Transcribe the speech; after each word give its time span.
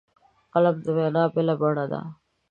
قلم 0.53 0.75
د 0.85 0.87
وینا 0.97 1.23
بله 1.35 1.53
بڼه 1.61 1.85
ده 1.91 2.01